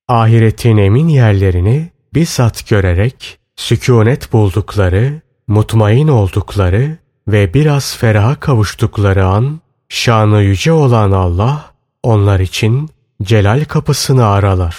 [0.08, 6.98] Ahiretin emin yerlerini bizzat görerek sükunet buldukları, mutmain oldukları
[7.28, 11.72] ve biraz feraha kavuştukları an şanı yüce olan Allah
[12.04, 12.90] onlar için
[13.24, 14.76] celal kapısını aralar.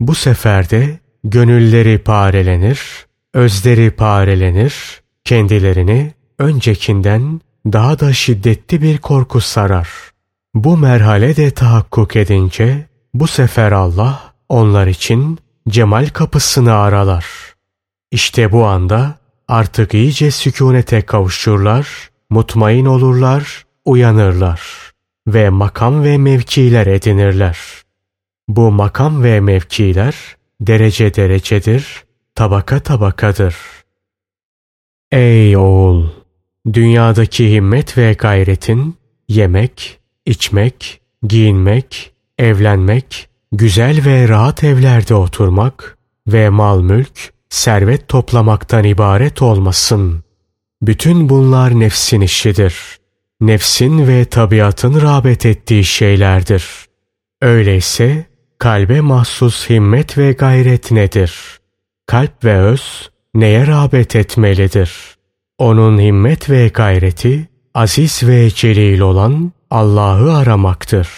[0.00, 9.88] Bu seferde gönülleri parelenir, özleri parelenir, kendilerini öncekinden daha da şiddetli bir korku sarar.
[10.54, 15.38] Bu merhale de tahakkuk edince bu sefer Allah onlar için
[15.68, 17.26] cemal kapısını aralar.
[18.10, 19.18] İşte bu anda
[19.48, 24.92] artık iyice sükunete kavuşurlar, mutmain olurlar, uyanırlar
[25.26, 27.58] ve makam ve mevkiler edinirler.
[28.48, 30.14] Bu makam ve mevkiler
[30.60, 33.56] derece derecedir, tabaka tabakadır.
[35.12, 36.06] Ey oğul!
[36.72, 38.96] Dünyadaki himmet ve gayretin
[39.28, 39.97] yemek,
[40.28, 50.24] içmek, giyinmek, evlenmek, güzel ve rahat evlerde oturmak ve mal mülk, servet toplamaktan ibaret olmasın.
[50.82, 52.74] Bütün bunlar nefsin işidir.
[53.40, 56.64] Nefsin ve tabiatın rağbet ettiği şeylerdir.
[57.42, 58.26] Öyleyse
[58.58, 61.58] kalbe mahsus himmet ve gayret nedir?
[62.06, 64.92] Kalp ve öz neye rağbet etmelidir?
[65.58, 67.48] Onun himmet ve gayreti
[67.78, 71.08] aziz ve celil olan Allah'ı aramaktır.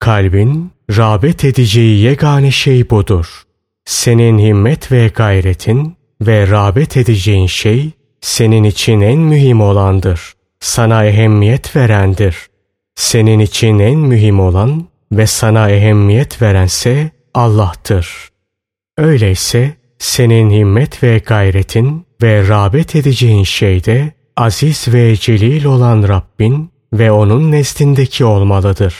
[0.00, 3.42] Kalbin rağbet edeceği yegane şey budur.
[3.84, 10.20] Senin himmet ve gayretin ve rağbet edeceğin şey senin için en mühim olandır.
[10.60, 12.36] Sana ehemmiyet verendir.
[12.94, 18.28] Senin için en mühim olan ve sana ehemmiyet verense Allah'tır.
[18.98, 27.12] Öyleyse senin himmet ve gayretin ve rağbet edeceğin şeyde aziz ve celil olan Rabbin ve
[27.12, 28.94] onun nezdindeki olmalıdır.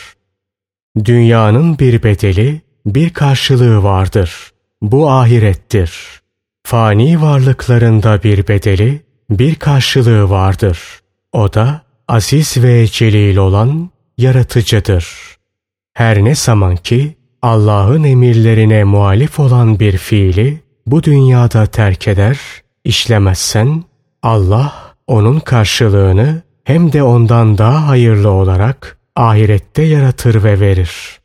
[1.05, 4.51] Dünyanın bir bedeli, bir karşılığı vardır.
[4.83, 6.21] Bu ahirettir.
[6.65, 10.79] Fani varlıklarında bir bedeli, bir karşılığı vardır.
[11.33, 15.07] O da aziz ve celil olan yaratıcıdır.
[15.95, 22.39] Her ne zaman ki Allah'ın emirlerine muhalif olan bir fiili bu dünyada terk eder,
[22.85, 23.85] işlemezsen
[24.23, 31.19] Allah onun karşılığını hem de ondan daha hayırlı olarak ahirette yaratır ve verir.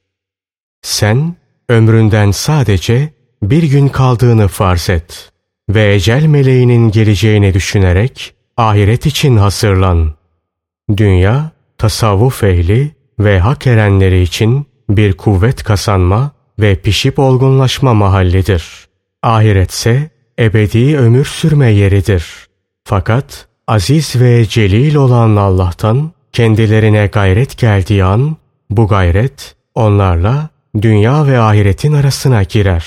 [0.82, 1.36] Sen
[1.70, 3.14] ömründen sadece
[3.44, 5.32] bir gün kaldığını farz et
[5.70, 10.14] ve ecel meleğinin geleceğini düşünerek ahiret için hazırlan.
[10.98, 18.88] Dünya, tasavvuf ehli ve hak erenleri için bir kuvvet kazanma ve pişip olgunlaşma mahallidir.
[19.24, 20.10] Ahiretse
[20.40, 22.48] ebedi ömür sürme yeridir.
[22.84, 28.38] Fakat aziz ve celil olan Allah'tan kendilerine gayret geldiği an
[28.70, 30.50] bu gayret onlarla
[30.82, 32.86] dünya ve ahiretin arasına girer.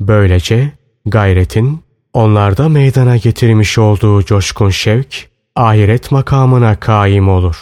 [0.00, 0.72] Böylece
[1.06, 1.80] gayretin
[2.12, 7.56] onlarda meydana getirmiş olduğu coşkun şevk ahiret makamına kaim olur.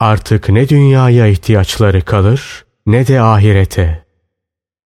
[0.00, 4.04] Artık ne dünyaya ihtiyaçları kalır ne de ahirete.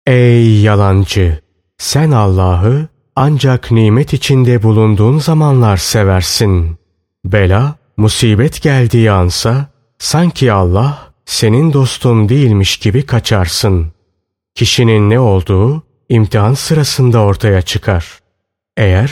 [0.07, 1.39] Ey yalancı!
[1.77, 2.87] Sen Allah'ı
[3.19, 6.77] ancak nimet içinde bulunduğun zamanlar seversin.
[7.25, 9.65] Bela, musibet geldiği ansa
[9.99, 13.91] sanki Allah senin dostun değilmiş gibi kaçarsın.
[14.55, 18.19] Kişinin ne olduğu imtihan sırasında ortaya çıkar.
[18.77, 19.11] Eğer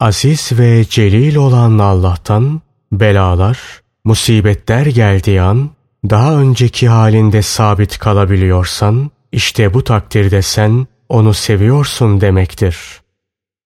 [0.00, 2.60] aziz ve celil olan Allah'tan
[2.92, 3.58] belalar,
[4.04, 5.70] musibetler geldiği an
[6.10, 13.03] daha önceki halinde sabit kalabiliyorsan işte bu takdirde sen onu seviyorsun demektir.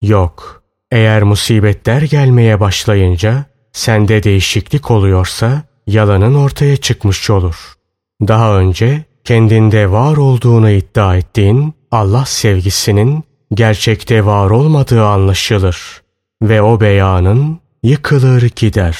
[0.02, 7.74] Yok, eğer musibetler gelmeye başlayınca sende değişiklik oluyorsa yalanın ortaya çıkmış olur.
[8.28, 13.24] Daha önce kendinde var olduğunu iddia ettiğin Allah sevgisinin
[13.54, 16.02] gerçekte var olmadığı anlaşılır.
[16.42, 18.98] ve o beyanın yıkılır gider.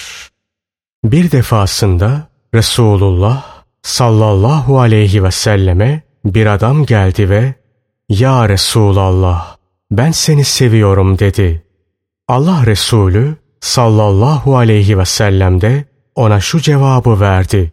[1.05, 3.45] Bir defasında Resulullah
[3.83, 7.55] sallallahu aleyhi ve selleme bir adam geldi ve
[8.09, 9.58] ''Ya Resulallah
[9.91, 11.63] ben seni seviyorum.'' dedi.
[12.29, 15.85] Allah Resulü sallallahu aleyhi ve sellem de
[16.15, 17.73] ona şu cevabı verdi.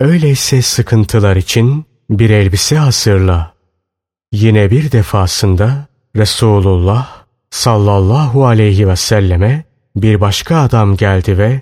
[0.00, 3.52] Öyleyse sıkıntılar için bir elbise hazırla.
[4.32, 5.86] Yine bir defasında
[6.16, 7.08] Resulullah
[7.50, 9.64] sallallahu aleyhi ve selleme
[9.96, 11.60] bir başka adam geldi ve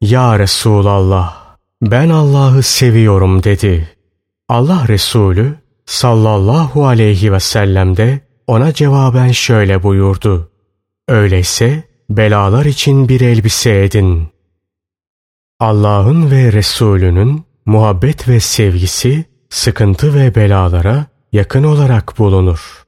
[0.00, 1.36] ''Ya Resulallah
[1.82, 3.88] ben Allah'ı seviyorum.'' dedi.
[4.48, 5.54] Allah Resulü
[5.86, 10.50] sallallahu aleyhi ve sellem de ona cevaben şöyle buyurdu.
[11.08, 14.28] Öyleyse belalar için bir elbise edin.
[15.60, 22.84] Allah'ın ve Resulünün muhabbet ve sevgisi sıkıntı ve belalara yakın olarak bulunur.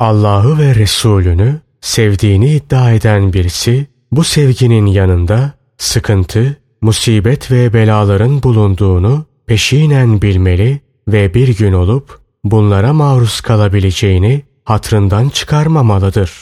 [0.00, 9.26] Allah'ı ve Resulünü sevdiğini iddia eden birisi bu sevginin yanında sıkıntı, musibet ve belaların bulunduğunu
[9.46, 16.32] peşinen bilmeli ve bir gün olup bunlara maruz kalabileceğini hatrından çıkarmamalıdır.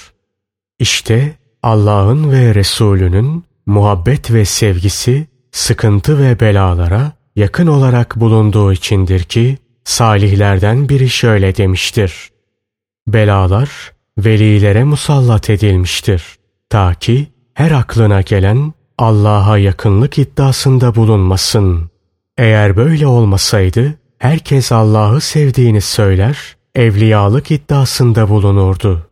[0.79, 9.59] İşte Allah'ın ve Resulünün muhabbet ve sevgisi sıkıntı ve belalara yakın olarak bulunduğu içindir ki
[9.85, 12.31] salihlerden biri şöyle demiştir.
[13.07, 16.23] Belalar velilere musallat edilmiştir.
[16.71, 21.91] Ta ki her aklına gelen Allah'a yakınlık iddiasında bulunmasın.
[22.39, 29.07] Eğer böyle olmasaydı herkes Allah'ı sevdiğini söyler, evliyalık iddiasında bulunurdu.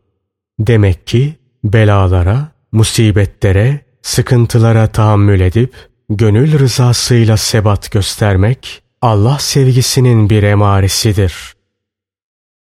[0.58, 5.74] Demek ki belalara, musibetlere, sıkıntılara tahammül edip
[6.10, 11.54] gönül rızasıyla sebat göstermek Allah sevgisinin bir emaresidir.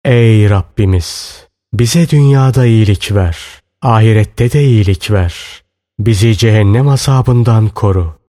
[0.04, 1.40] Ey Rabbimiz!
[1.72, 3.38] Bize dünyada iyilik ver,
[3.82, 5.62] ahirette de iyilik ver.
[5.98, 8.18] Bizi cehennem azabından koru.